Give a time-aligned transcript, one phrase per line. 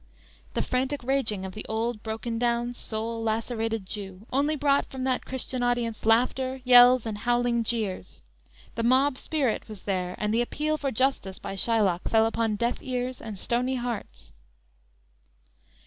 [0.55, 5.25] "_The frantic raging of the old broken down, soul lacerated Jew, only brought from that
[5.27, 8.23] Christian audience, laughter, yells, and howling jeers.
[8.73, 12.79] The mob spirit was there, and the appeal for justice by Shylock fell upon deaf
[12.81, 14.31] ears and stony hearts.